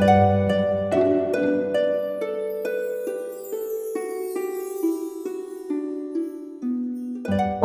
[0.00, 0.02] オ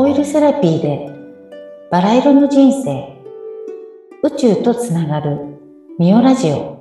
[0.07, 1.11] イルセラピーで
[1.91, 3.13] バラ色の人生。
[4.23, 5.37] 宇宙とつながる
[5.99, 6.73] ミオラジオ。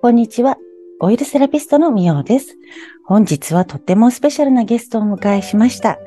[0.00, 0.56] こんにちは。
[1.00, 2.56] オイルセラピストのミオです
[3.04, 5.98] 本日はとってもスペシャルなゲストをお迎えしました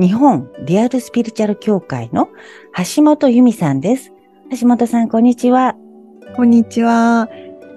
[0.00, 2.28] 日本リアルスピリチュアル協会の
[2.94, 4.12] 橋本由美さんです
[4.58, 5.76] 橋本さんこんにちは
[6.36, 7.28] こんにちは。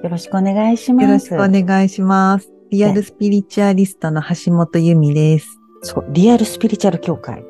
[0.04, 1.06] よろしくお願いします。
[1.06, 2.52] よろしくお願いします。
[2.70, 5.60] リアルスピリチュアリストの橋本由美です。
[5.82, 7.44] そう、リアルスピリチュアル協会。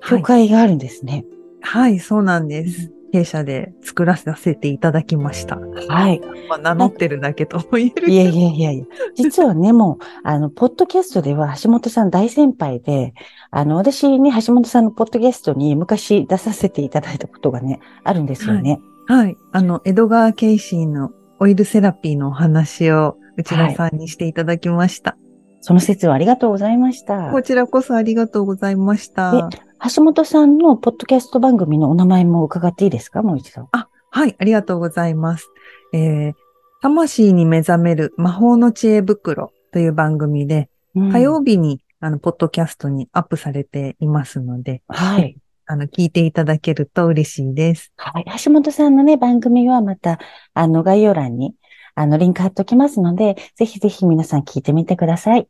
[0.00, 1.26] 協はい、会があるんですね。
[1.60, 2.90] はい、そうなんです。
[3.12, 5.58] 弊社で作らさせていただきました。
[5.88, 6.20] はい。
[6.48, 8.06] まあ、名乗ってるだけとも言えるけど。
[8.08, 8.84] いやいやいやいや。
[9.14, 13.14] 実はね、もう、あの、ポッドキャストでは橋本さん大先輩で、
[13.50, 18.80] あの、私に橋本さんのポッドキャストに昔出させていただいたことがね、あるんですよね。
[19.06, 19.36] はい。
[19.52, 25.16] あの、江戸川ケイシーのオイルセラピーのお話を内田さんにしていただきました。
[25.60, 27.30] その説はありがとうございました。
[27.32, 29.50] こちらこそありがとうございました。
[29.94, 33.68] 橋本さんのポッドキャスト番組のお名前も伺っていいですかもう一度。
[33.72, 35.50] あ、はい、ありがとうございます。
[35.92, 36.34] えー、
[36.82, 45.36] 魂に目覚める魔法の知恵袋という番組で、うん火曜日に、あの、ポッドキャストにアップされていますので、はい。
[45.66, 47.92] あの、聞いていただけると嬉しいです。
[47.96, 48.24] はい。
[48.42, 50.18] 橋本さんのね、番組はまた、
[50.54, 51.54] あの、概要欄に、
[51.94, 55.46] あの、リンク貼っときますので、ぜひぜひ皆さん聞いてみてください。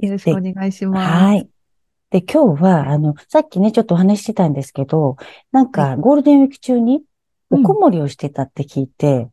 [0.00, 1.10] よろしくお願いします。
[1.10, 1.48] はい。
[2.14, 5.16] で、今日は、あの、さっきね、ちょっとお話ししてたんですけど、
[5.50, 7.02] なんか、ゴールデンウィーク中に、
[7.50, 9.30] おこもりをしてたって聞いて、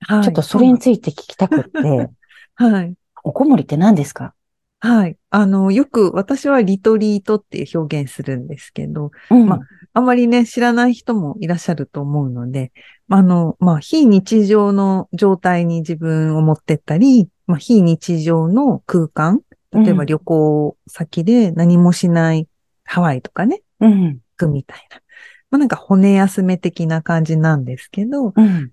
[0.00, 0.24] はい。
[0.24, 2.10] ちょっとそれについて聞きたくって、
[2.56, 2.94] はい。
[3.22, 4.34] おこもりって何ですか？
[4.80, 5.16] はい。
[5.30, 9.46] あの、よく私はリトリートっていう表現するんですけど、うん。
[9.46, 9.60] ま
[9.92, 12.72] あまりね、知らない人もいらっしゃると思うので、
[13.08, 19.42] あの、まあ、非日常の状態に自分を持ってったり、まあ、非日常の空間、
[19.72, 22.48] 例えば旅行先で何もしない
[22.84, 24.14] ハワイとかね、うん。
[24.14, 25.00] 行くみたいな。
[25.50, 28.70] まあ、なんか骨休め的な感じなんですけど、うん。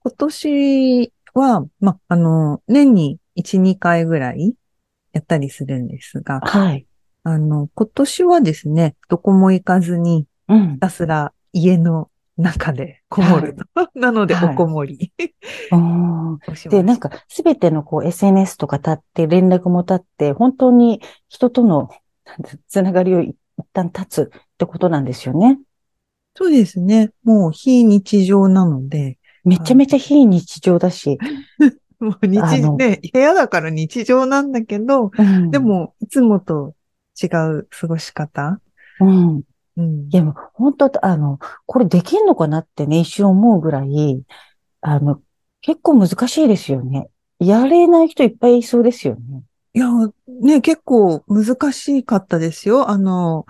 [0.00, 4.54] 今年は、まあ、あの、年に1、2回ぐらい
[5.12, 6.86] やったりするんですが、はい。
[7.22, 10.78] あの、今年はですね、どこも行かずに、うんひ。
[10.80, 13.64] たすら家の中でこもると。
[13.94, 15.12] なので、はいおこもり。
[16.68, 21.88] で、なんか、すべてのこう SNS とか立って、連絡も立って、本当に人との
[22.68, 23.36] つながりを一
[23.72, 25.58] 旦立つってことなんですよね。
[26.34, 27.10] そうですね。
[27.22, 31.18] もう非日常なので、めちゃめちゃ非日常だし、
[32.00, 36.74] もう日あのね、部屋だから日常なんだけど、うんで、も、いつもと
[37.22, 38.60] 違う過ごし方
[39.00, 39.42] うん。
[39.76, 40.16] うんい。
[40.16, 40.24] や、
[40.54, 44.22] 本当、あの、これできんのかなってね、一瞬思うぐらい、
[44.80, 45.20] あの、
[45.60, 47.08] 結構難しいですよね。
[47.38, 49.42] やれない人いっぱいいそうですよね。
[49.72, 49.88] いや、
[50.40, 52.90] ね、結構難しかったですよ。
[52.90, 53.46] あの、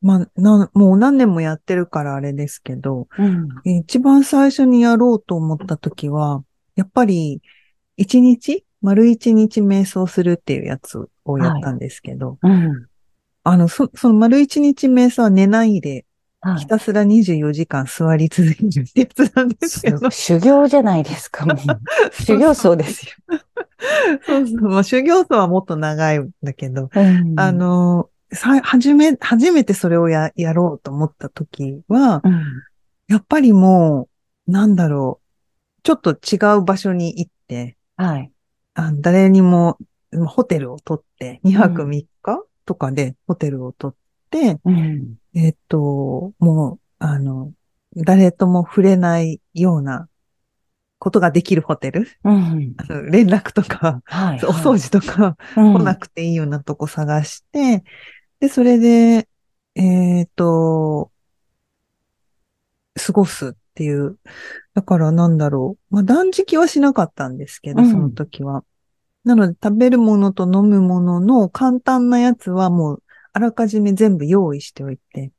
[0.00, 3.48] まあ、な、もう何年もやってるからあれですけど、うん。
[3.64, 6.44] 一番最初にやろうと思った時は、
[6.76, 7.40] やっぱり、
[7.96, 12.86] 一日丸一日瞑想するっていうやつをやったんですけど、うん。
[13.44, 16.06] あの、そ、その丸一日瞑想は寝ないで、
[16.40, 16.58] はい。
[16.58, 20.10] ひたすら24時間座り続けるってやつなんですけど。
[20.10, 21.56] 修行じゃないですか、もう。
[22.12, 23.38] 修行僧ですよ。
[24.26, 24.60] そうそう。
[24.62, 32.44] まあ、修行僧はもっと長いんだけど、うんあ、の、さ、初め、初めてそれをや、やろうと思った時は、うん。
[33.08, 34.08] やっぱりも
[34.48, 35.24] う、なんだろう、
[35.82, 38.32] ちょっと違う場所に行って、はい。
[38.74, 39.78] あ誰にも、
[40.10, 45.14] まあホテルを取って、2泊うん3日とかでホテルを取って、うん。
[45.34, 47.52] えっと、もう、あの、
[47.96, 50.08] 誰とも触れないような
[50.98, 52.74] ことができるホテルうん。
[52.76, 54.38] あの連絡とか、はい。
[54.44, 57.84] お掃除とか除来なくていいようなとこ探して、
[58.40, 59.28] で、それで、
[59.74, 61.10] えっと、
[62.94, 64.18] 過ごすっていう。
[64.74, 65.94] だからなんだろう。
[65.94, 68.64] まあ、断食はしなかったんですけど、うんその時は。
[69.24, 75.32] なので、食べるものと飲むものの簡単なやつはもう、あらかじめ全部用意しておいて。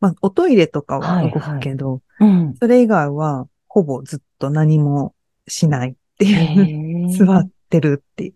[0.00, 2.56] まあ、おトイレとかは動くけど、うん。
[2.58, 5.14] それ以外は、ほぼずっと何も
[5.46, 8.34] しないってへいう、ー座ってるってい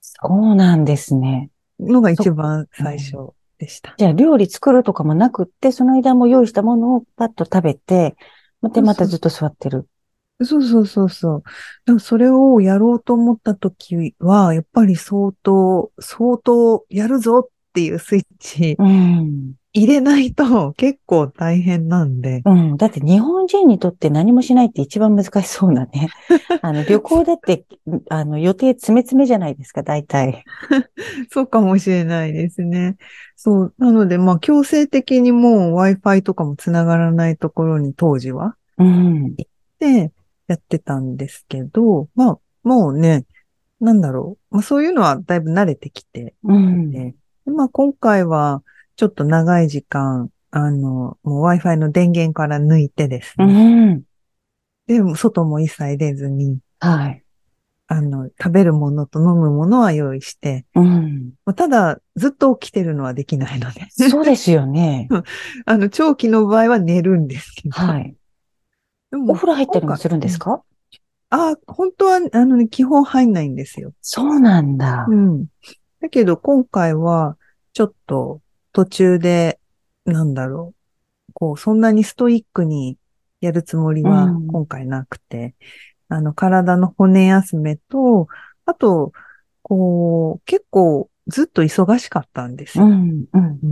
[0.00, 1.50] そうなんですね。
[1.78, 3.94] うのが一番最初でした。
[3.96, 8.16] じゃあ、料理作るとかもなくって、その間も用意したものをパッと食べて、
[8.60, 9.88] またまたずっと座ってる。
[10.42, 11.42] そうそうそうそう。
[11.86, 19.52] でもそれをやろうと思った時は、やっぱり相当、相当やるぞっっていうスイッチうん。
[19.72, 22.42] 入れないと結構大変なんで。
[22.44, 22.76] うん。
[22.76, 26.08] だって日本人にとって何もしないって一番難しそうなね。
[26.62, 27.66] あの、旅行だって、
[28.08, 30.42] あの、予定詰め詰めじゃないですか、大体。
[31.30, 32.96] そうかもしれないですね。
[33.36, 33.74] そう。
[33.78, 39.36] なので、まあ、強制的にもう Wi-Fi とかもつながらないところに当時はうん。
[39.78, 40.10] で
[40.48, 43.24] やってたんですけど、まあ、もうね、
[43.80, 44.54] なんだろう。
[44.54, 46.90] まあ、そういうのはだいぶ慣れてきて、うん。
[46.90, 47.14] で
[47.44, 48.62] でまあ、今回は
[48.96, 53.94] ちょっと長い時間、あの、もう Wi-Fi の電源から抜いてですうね。
[53.94, 54.02] ん。
[54.86, 57.22] で、外も一切出ずに、はい。
[57.86, 61.32] あの、食べるものと飲むものは用意して、うん。
[61.44, 63.86] まあただ、ずっと起きてるのはできないので。
[63.90, 65.08] そうですよね。
[65.64, 67.74] あの、長期の場合は寝るんですけど。
[67.74, 68.14] はい。
[69.12, 70.62] お風呂入ったりもするんですか？
[71.30, 73.92] あ、本当は、あのね、基本入んないんですよ。
[74.00, 75.14] そうなんだう。
[75.14, 75.46] ん。
[76.00, 77.36] だけど、今回は、
[77.72, 78.40] ちょっと、
[78.72, 79.58] 途中で、
[80.04, 80.74] なんだろ
[81.28, 81.32] う。
[81.34, 82.96] こう、そんなにストイックに
[83.40, 85.54] やるつもりはうん今回なくて、
[86.08, 88.28] あの、体の骨休めと、
[88.64, 89.12] あと、
[89.62, 92.86] こう、結構ずっと忙しかったんですよ。
[92.86, 93.24] うん。
[93.32, 93.58] うん。
[93.62, 93.66] う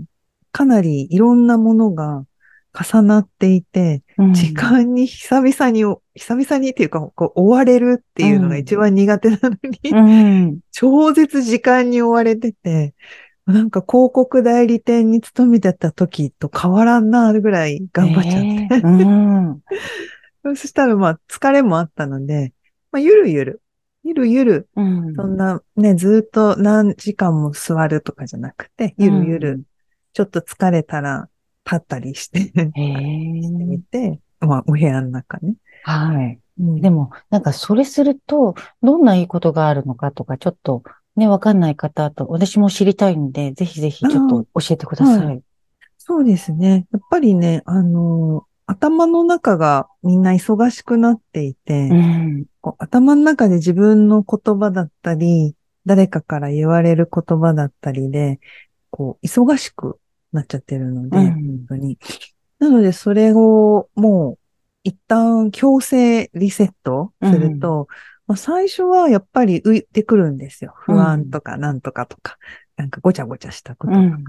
[0.00, 0.04] ん
[0.52, 2.24] かなりいろんなものが
[2.74, 5.84] 重なっていて、うん時間に久々に、
[6.14, 10.58] 久々にっていうか、こう追われるっていうのが一番苦手なのに、うん。
[10.72, 12.94] 超絶時間に追われてて、
[13.46, 18.38] なんか広告代理店に勤めてた時と変わらんな、ぐらい頑張っちゃって。
[18.38, 18.80] ええ
[20.44, 20.56] うん。
[20.56, 22.52] そしたらまあ疲れもあったので、
[22.90, 23.62] まあゆるゆる、
[24.02, 25.14] ゆるゆる、うん。
[25.14, 29.62] そんなね、ずっと何時間も座るとかじゃなくて、ゆるゆる、
[30.12, 31.28] ちょっと疲れたら
[31.64, 32.60] 立ったりして、して
[33.64, 35.54] みて、まあお部屋の中ね。
[35.82, 36.38] はい。
[36.60, 40.84] うんでも、なんかそれすると、どんないいことがあるのかとか、ちょっと
[41.16, 45.24] ね、わかんない方と、私も知りたいんで、ぜひぜひちょっと教えてくださ。
[45.24, 45.42] はい
[46.06, 46.86] そうですね。
[46.92, 52.44] やっぱりね、あの、頭の中がみんな忙しくなっていて、うん。
[52.60, 55.54] こう頭の中で自分の言葉だったり、
[55.86, 58.38] 誰かから言われる言葉だったりで、
[58.90, 59.98] こう、忙しく
[60.34, 61.98] なっちゃってるので、うん本当に。
[62.58, 64.38] なので、それをもう、
[64.82, 67.88] 一旦強制リセットすると、
[68.26, 70.74] まあ、最初はやっぱり浮いてくるんですよ。
[70.76, 72.38] 不安とかなんとかとか、
[72.76, 74.04] なんかごちゃごちゃしたこととか。
[74.04, 74.24] うん。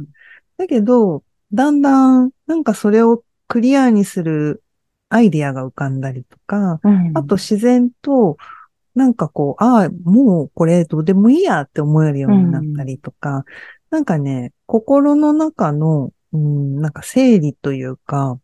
[0.58, 4.64] だけど、だんだん、なんかそれをクリアにする
[5.10, 7.12] アイディアが浮かんだりとか、うん。
[7.16, 8.38] あと自然と、
[8.96, 13.44] なんかこう、ああ、もうこれどうでもいいやって思えるようになったりとか、
[13.90, 18.40] なんかね、心の中の、うん、なんか整理というか、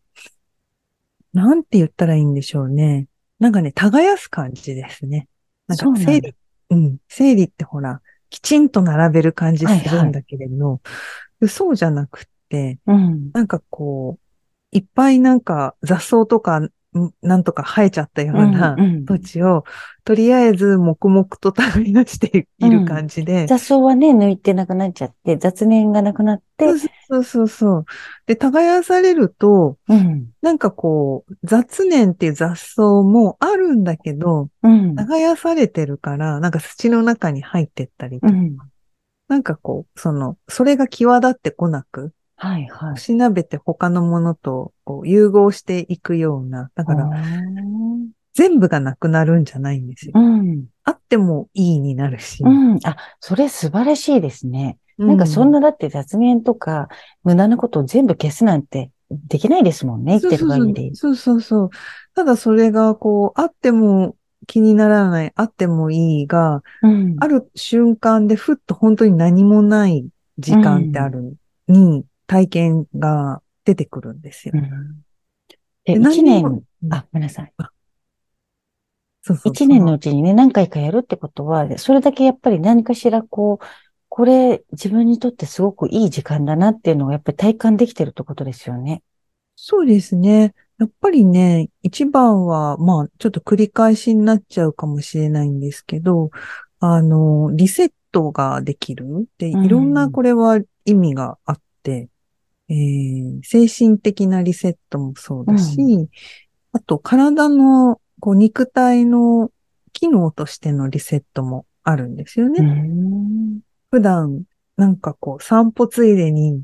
[1.33, 3.07] なんて言ったらいいんでしょうね。
[3.39, 5.27] なんかね、耕す感じですね。
[5.67, 6.35] なんか整理、
[6.69, 10.81] うん、整理ってほら、きちんと並べる感じすはいはいるんだけれど、
[11.47, 13.31] そうじゃなくって、うん。
[13.33, 16.71] なんかこう、いっぱいなんか雑草とか、ん
[17.21, 19.63] なんとか生えちゃったようなうんうん土地を、
[20.03, 26.65] とりあえず黙々と耕している感じで、雑草はね、抜いてなくなっちゃって、雑念がなくなって、
[27.09, 27.85] そうそうそう。
[28.25, 30.29] で、耕されると、うん。
[30.41, 34.95] なんかこう、雑念っていう雑草もあるんだけど、うん。
[34.95, 38.57] 耕されてるから、なんか土の中に入ってったりとか、うん。
[39.27, 42.98] なんかこう、その、それが際立ってこなく、はいはい。
[42.98, 47.07] しなべて他のものとこう融合していくような、だから、
[48.33, 50.13] 全部がなくなるんじゃないんですよ。
[50.15, 50.65] うん。
[50.83, 52.43] あってもいいになるし。
[52.43, 52.79] うん。
[52.83, 54.79] あ、それ素晴らしいですね。
[54.98, 56.88] なんかそんななだって雑念とか
[57.24, 60.19] 無駄なことを全部消すなんてできないですもんね。
[60.19, 60.95] 生きてる限り。
[60.95, 61.69] そうそうそう。
[62.15, 64.15] ただそれがこう、あっても
[64.48, 67.17] 気にならない、あってもいいが、うん。
[67.19, 70.07] ある瞬間でふっと本当に何もない
[70.39, 71.36] 時間ってある
[71.67, 74.53] に体験が出てくるんですよ。
[74.55, 75.03] うん
[75.83, 76.45] で、年、
[76.91, 77.53] あ、ごめんなさい。
[79.23, 83.65] そうそう一年のうちにね、何回かやるってことは、それだけやっぱり何かしらこう、
[84.07, 89.03] これ自分にとってすごくいい時間だなっていうのをやっぱり体感できてるってことですよね。
[89.55, 90.53] そうですね。
[90.77, 96.29] やっぱりね、一番は、まあ、ちょっと繰り返しになっちゃうかもしれないんですけど、
[96.79, 99.27] あの、リセットができる。
[99.38, 102.09] で、うんいろんなこれは意味があって、
[102.71, 106.09] えー精神的なリセットもそうだし、う
[106.73, 109.51] あと体のこう肉体の
[109.93, 112.61] 機能としてのリセットもあるんですよね。
[112.61, 113.59] うん。
[113.89, 114.43] 普段、
[114.77, 116.63] なんかこう、散歩ついでに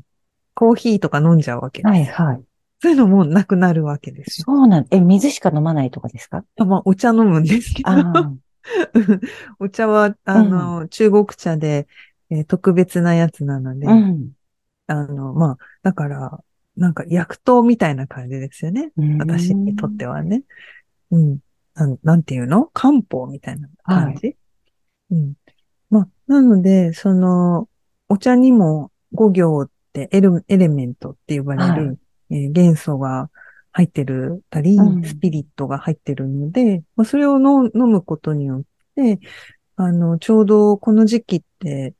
[0.54, 1.88] コーヒーとか飲んじゃうわけです。
[1.88, 2.42] はいはい。
[2.80, 4.46] そういうのもなくなるわけですよ。
[4.46, 6.44] そうなん、え、水しか飲まないとかですか？
[6.56, 7.90] あまあ、お茶飲むんですけど。
[9.58, 11.86] お茶は、あの、中国茶で、
[12.30, 14.32] えー特別なやつなので、うん。
[14.88, 16.40] あの、まあ、だから、
[16.76, 18.92] なんか薬湯みたいな感じですよね。
[19.18, 20.42] 私にとってはね。
[21.10, 21.38] うん。
[21.74, 22.66] なんなんていうの？
[22.72, 24.36] 漢方みたいな感じ、
[25.10, 25.34] うん。
[25.90, 27.68] まあ、なので、その、
[28.08, 31.98] お茶にも5行ってエルエレメントって呼ばれる、
[32.30, 33.30] えー元素が
[33.72, 38.62] 入ってるたり、うんスピリットが入ってるので、まあ、それをの飲むことによっ
[38.94, 39.20] て、
[39.76, 41.94] あの、ちょうどこの時期って、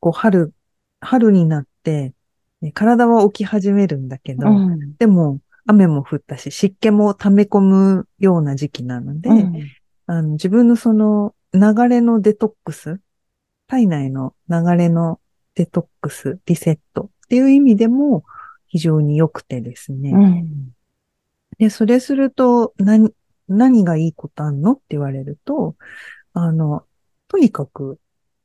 [0.00, 0.52] こう、春、
[1.00, 2.12] 春になって、
[2.64, 4.96] ね体は起き始めるんだけど、うん。
[4.96, 9.54] でも、雨も降ったし、湿気も溜め込むような時期なので、うん
[10.06, 13.00] あの自分のその流れのデトックス、
[13.68, 15.18] 体内の流れの
[15.54, 18.22] デトックス、リセットっていう意味でも
[18.66, 20.10] 非常に良くてですね。
[20.10, 20.74] うん。
[21.56, 23.12] で、それすると何、
[23.48, 24.72] 何がいいことあんの？
[24.72, 25.76] って言われると、
[26.34, 26.84] あの、
[27.28, 27.98] とにかく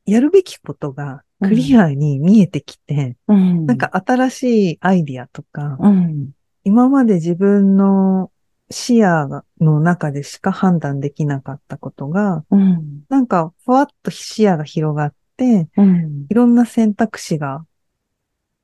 [0.05, 3.65] やるべきことがクリアに見えてきて、うん。
[3.65, 6.31] なん、か新しいアイディアとか、うん。
[6.63, 8.31] 今まで自分の
[8.69, 13.03] 視野がの中でしか判断できなかったことが、うん。
[13.09, 16.25] なんかふわっと視野が広がって、うん。
[16.29, 17.65] いろんな選択肢が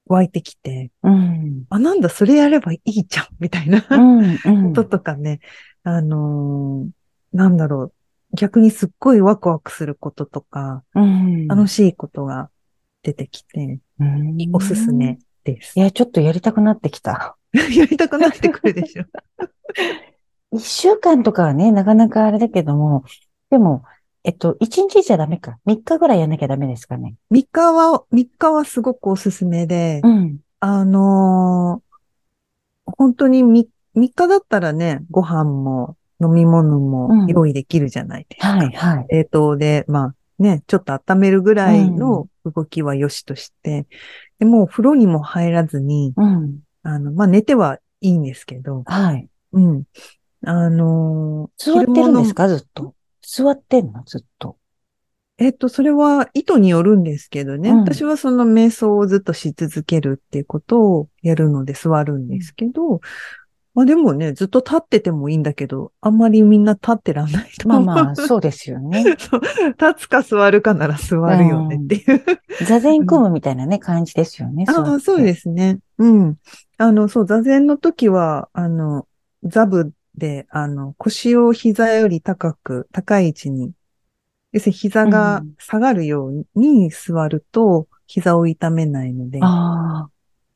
[0.07, 1.65] 湧いてきて、うん。
[1.69, 3.81] あ、なんだ、それやればいいじゃん、みたいな
[4.69, 4.73] こ。
[4.73, 5.39] ととかね、
[5.83, 6.89] あのー
[7.35, 7.93] なんだろう、
[8.33, 11.47] 逆にすっごいワクワクすることとか、うん。
[11.47, 12.49] 楽しいことが
[13.05, 15.19] 出てきて、うんおすすめ。
[15.43, 15.81] ですい。
[15.81, 17.37] や、ちょっとやりたくなってきた。
[17.53, 19.03] やりたくなってくるでしょ。
[20.51, 23.03] 一週間とかはね、なかなかあれだけども、
[23.51, 23.83] でも、
[24.23, 25.59] えっと、一日じゃダメか。
[25.65, 27.15] 三日ぐらいやんなきゃダメですかね。
[27.29, 30.39] 3日は、3日はすごくおすすめで、うん。
[30.59, 31.85] あのー
[32.97, 38.57] 本当に 3, 3日だったらね、ご飯も飲み物うんも用意できるじゃないですか。
[38.57, 39.07] はい、はい。
[39.09, 43.87] 冷凍で、まあね、ちょっと温めるぐらいの動きは良しとして、
[44.39, 46.59] でもう風呂にも入らずに、うん。
[46.83, 49.27] あの、まあ寝てはいいんですけど、はい。
[49.53, 49.83] うん。
[50.45, 52.43] あのー座ってるんですか？
[52.43, 52.93] かずっと？
[53.21, 54.03] 座ってんの？
[54.05, 54.57] ずっと？
[55.37, 63.01] えっと、それは意図によるんですけどね、うん私はその瞑想をずっとし続けるっていうことをやるので座るんですけど、
[63.75, 67.85] まあでもね、ずっと立っててもいいんだけど、あんまりみんな立ってらんないと思う。
[67.85, 69.03] まあまあ、そうですよね。
[69.77, 72.65] 立つか座るかなら座るよねっていう。
[72.65, 74.65] 座禅組むみたいなね、感じですよね。
[74.69, 75.79] ああ、そうですすね。
[75.97, 76.37] うん。
[76.77, 79.07] あの、そう、座禅の時は、あの、
[79.43, 83.73] 座部で、あの、腰を膝より高く、高い位置に、
[84.53, 90.07] 要するに膝がうん下がるように座ると、膝を痛めないので、あ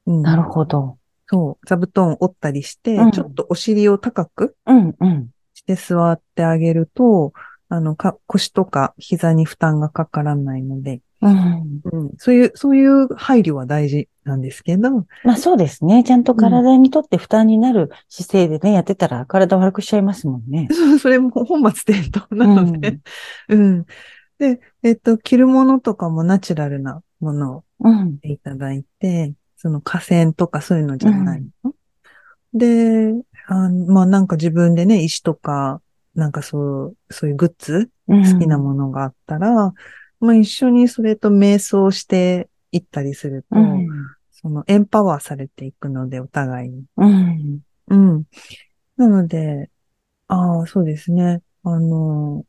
[0.05, 0.98] うんあ、なるほど。
[1.31, 5.29] そう、座布団を折ったりして、うんちょっとお尻を高くうん、うん。
[5.53, 7.33] して座ってあげると、
[7.69, 11.81] あの、か腰とか膝に負担がかからないので、うん。
[11.83, 16.03] うん、そういう、そういう配慮は大事なんですけど、まあそうですね。
[16.03, 20.67] ちゃんと体にとって負担になる姿勢でね、やってたら体悪くしちゃいますもんね。
[20.73, 22.99] そうそれも 本末転倒なので、
[23.49, 23.85] うん。
[24.39, 28.19] で、えっと、着るものとかもナチュラルなものをうん。
[28.23, 31.73] いただいて、その河川とかそういうのじゃないの？
[32.53, 33.13] で、
[33.47, 35.81] あのまあなんか自分でね、石とか、
[36.15, 38.23] なんかそう、そういうグッズ、うん。
[38.23, 39.73] 好きなものがあったら、
[40.21, 43.87] まあ一緒にそれと瞑想していったりすると、うん。
[44.31, 46.85] そのエンパワーされていくので、お互いに。
[46.95, 47.59] うん。
[47.89, 48.23] うん。
[48.95, 49.69] なので、
[50.29, 51.41] ああ、そうですね。
[51.63, 52.45] あの、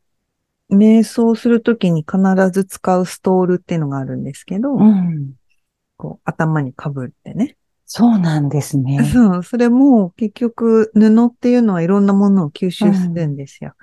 [0.71, 2.19] 瞑想するときに必
[2.53, 5.33] ず使うストールっていうのがあるんですけど、うん。
[6.01, 7.59] こう頭に被ってね。
[7.85, 9.05] そうなんですね。
[9.05, 13.75] そう、それも結局布っていうのはいろんなものを吸収するんですよ。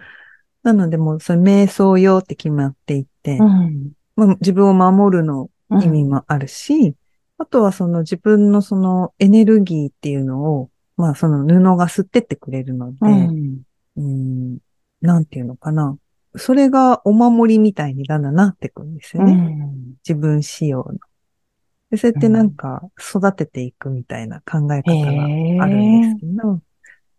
[0.63, 3.91] なのでもうそれ瞑想用って決まっていて、うん。
[4.15, 6.95] まあ、自分を守るのうん意味もあるし、
[7.37, 13.61] あとはその自分のそのエネルギーっていうのを、まあその布が吸ってってくれるので、うん。
[13.97, 14.57] うん、
[15.01, 15.97] なんていうのかな。
[16.37, 19.33] それがお守りみたいにだんだんなってくるんですよね。
[19.33, 19.95] うん。
[20.07, 20.97] 自分仕様の。
[21.91, 26.59] でそうやってなんか育てていくみたいな考え方があるんですけど。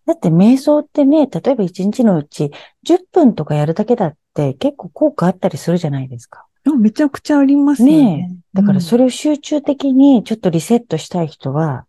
[0.07, 2.51] だって瞑想ってね、例えば一日のうち
[2.83, 6.47] 10分とかやるだけだって結構効果あったりするじゃないですか。
[6.81, 8.17] めちゃくちゃありますよね。
[8.17, 11.87] ねだからそれを集中的にちょっとリセットしたい人は、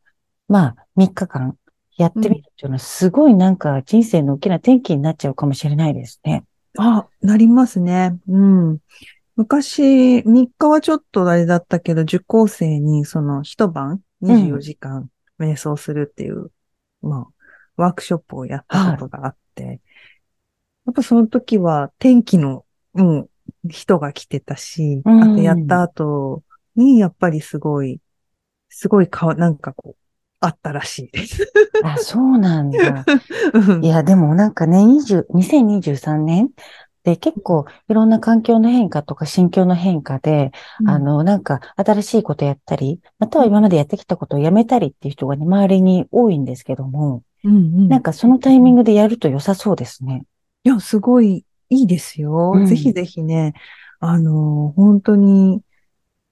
[0.50, 1.56] まあ3日間
[1.96, 6.44] やってみるっていうのはすごいなんか人生の大きな転機になっちゃうかもしれないですね。
[6.78, 8.18] あ、なりますね。
[8.28, 8.78] うん。
[9.40, 16.52] 昔、3日はちょっとあれだったけど、受講生にその一晩24時間瞑想するっていう、
[17.02, 17.30] ま
[17.78, 19.80] あ、ワークショップをやったことがあって、
[20.86, 22.66] やっぱその時は天気の、
[22.96, 23.28] うん、
[23.70, 26.44] 人が来てたし、うんあとやった後、
[26.76, 28.02] に、やっぱりすごい、
[28.68, 29.96] すごいか、なんかこう、
[30.42, 31.50] あったらしいです。
[31.82, 33.06] あ、そうなんだ。
[33.54, 36.50] うんいや、でもなんかね、20 2023年
[37.10, 40.52] で結構いろんな環境の変化とか心境の変化で、
[40.86, 50.24] あ、の、なんか新しいことやったり、または今までやってきたことをやめたりっていう人がね、周りに多いんですけども、うんうん、なんかそのタイミングでやると良さそうですね。
[50.64, 52.54] いや、すごいいいですよ。
[52.56, 53.54] うんぜひぜひね、
[54.00, 55.62] あの、本当に、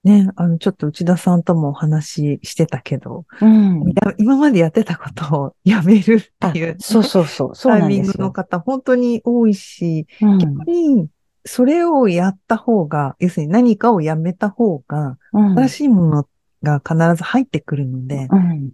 [0.04, 3.90] ね、あの、ちょっと内田さんともお話ししてたけど、うん。
[3.90, 8.04] や今までやってたことを やめるってあいう、そうそうそう、 そうタイミン。
[8.04, 11.10] グの方、本当に多いし、うん逆に、
[11.46, 16.28] それをやった方が、要するに何かをやめた方が、うん新しいもの
[16.64, 18.72] が必ず入ってくるので、うん。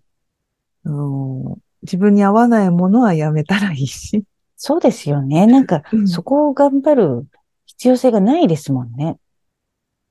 [0.86, 4.24] あの自分に合わないものはやめたらいいし。
[4.56, 5.48] そうですよね。
[5.48, 7.28] なんかう、んそこを頑張る
[7.66, 9.18] 必要性がないですもんね。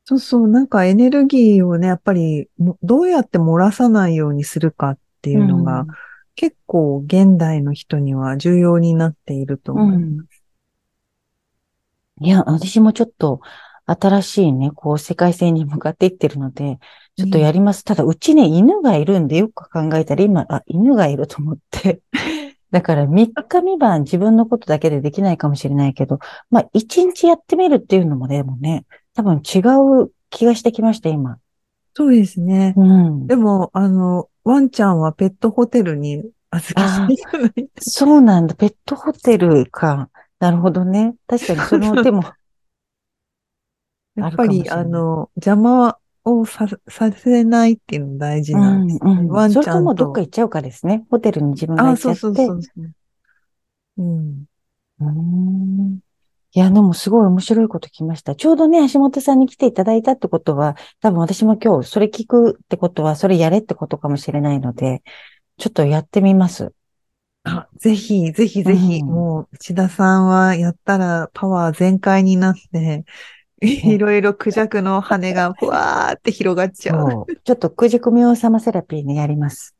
[0.05, 5.87] そうそう、なんかエネルギーをね、やっぱりもどうやって漏らさないようにするかっていうのが、
[6.35, 9.99] 結構現代の人には重要になっているとう思う。
[9.99, 10.27] ん。
[12.21, 13.41] いや、私もちょっと
[13.87, 16.79] 新しいね、こう世界線に向かっていってるので、
[17.17, 17.85] ちょっとやります。
[17.85, 22.01] ただ、うちね、犬がいるんで、よく考えたら今、あ、犬がいると思って。
[22.71, 29.61] だから、3日3晩自分のことだけでできないかもしれないけど、まあ、1日やってみるっていうのもでもね、多分違
[30.05, 31.39] う気がしてきました、今。
[31.95, 32.75] そうですね。
[32.77, 33.29] うん。
[33.29, 38.55] でも、あの、ワンちゃんはペットホテルに預けたいじゃないそうなんだ。
[38.55, 40.11] ペットホテルか。
[40.39, 41.17] なるほどね。
[41.27, 42.23] 確かにその 手も。
[44.15, 49.29] やっぱり、あの、邪魔をさ、させないっていうの大事うなんです、ねん、うん。
[49.29, 50.21] ワンちゃんそれともどっかと。
[50.21, 51.05] 行っちゃうかですね。
[51.11, 52.23] ホテルに自分が行あ、っちゃって。
[52.23, 52.95] そうそうそうそう。
[53.97, 54.47] うん。
[55.01, 56.02] うーん
[56.55, 58.35] いや、でもすごい面白いこと聞きました。
[58.35, 65.03] ちょうどね、橋本さんに来ていただいたってことは、多分私も今日それ聞くってことは、それやれってことかもしれないので、
[65.57, 66.75] ちょっとやってみます。
[67.45, 73.05] あ、ぜひ、ぜひぜひ、うんもう、内田さんはやったらパワー全開になって、
[73.63, 77.11] いろいろクジャクの羽がふわーって広がっちゃう。
[77.11, 77.37] そう。
[77.37, 79.75] ちょっと九軸明様セラピーね、やります。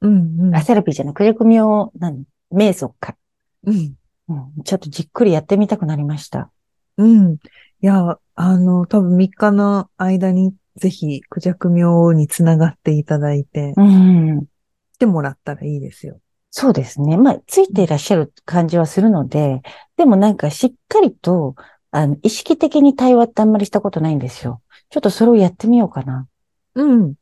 [0.00, 2.24] うんうんあ、セラピーじゃない、九軸明、何？
[2.52, 3.16] 瞑想か。
[3.64, 3.97] うん。
[4.28, 4.62] うん。
[4.64, 6.50] ちょっとじっくりやってみたくなりました。
[6.96, 7.34] うん。
[7.34, 7.38] い
[7.80, 14.46] や、あの、多分3日の間にぜひクジャク明につながっていただいて、うん。
[14.94, 16.20] 来てもらったらいいですよ。
[16.50, 17.16] そうですね。
[17.16, 19.60] まあ、ついていらっしゃる感じはするので、
[19.96, 21.54] でもなんかしっかりと、
[21.90, 24.62] あの、意識的に対話ってあんまりしたことないんですよ。
[24.90, 26.26] ちょっとそれをやってみようかな。
[26.74, 27.14] うん。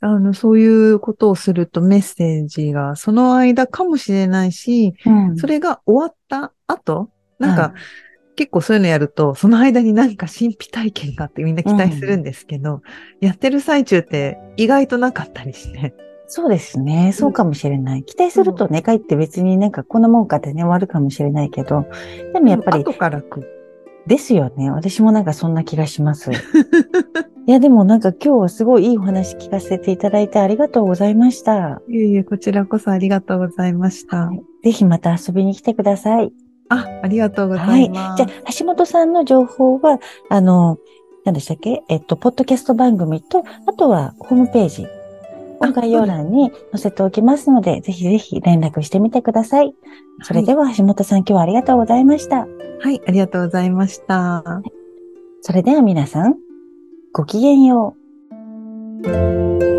[0.00, 7.72] あの、そういうことをするとメッセージがその間かもしれないし、うんそれが終わった後、なんか、はい
[8.38, 12.82] 結構そういうのやると、その間になんか神秘体験があってみんな期待するんですけど、
[13.20, 15.92] やってる最中って意外となかったりして。
[16.28, 17.12] そうですね。
[17.12, 18.04] そうかもしれない。
[18.04, 21.86] 期待するとね、帰って別になんかこんなもんかってね、終わるかもしれないけど、
[22.32, 23.48] でもやっぱり後から来る。
[24.06, 24.70] ですよね。
[24.70, 26.30] 私もなんかそんな気がします。
[27.48, 31.80] いや、でもなんか今日はすごいいいお話聞かせていただいてありがとうございました。
[31.88, 34.30] いえいえ、こちらこそありがとうございました。
[34.62, 36.30] ぜひまた遊びに来てください。
[36.68, 37.88] あ、ありがとうござはいい。
[37.88, 38.22] ます。
[38.22, 40.76] じゃあ、橋本さんの情報は、あの、
[41.24, 41.84] 何でしたっけ？
[41.88, 44.86] えっと、ポッドキャスト番組と、あとはホームページ、
[45.60, 49.74] あ概要欄に載せておきますので、ぜひぜひ連絡してみてください。
[50.20, 52.46] それでは橋本さん今日はありがとうございました。
[52.80, 54.44] はい、ありがとうございました。
[55.40, 56.36] それでは皆さん、
[57.12, 57.96] ごきげんよ
[59.02, 59.77] う。